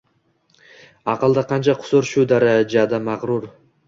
[1.11, 3.47] Aqlda qancha qusur shu darajada magʻrur